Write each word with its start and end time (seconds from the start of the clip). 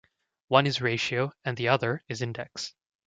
One 0.47 0.65
is 0.65 0.81
ratio 0.81 1.31
and 1.45 1.55
the 1.55 1.67
other 1.67 2.03
is 2.09 2.23
index. 2.23 2.73